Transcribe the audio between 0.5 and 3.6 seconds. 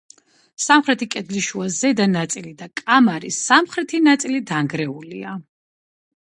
სამხრეთი კედლის ზედა შუა ნაწილი და კამარის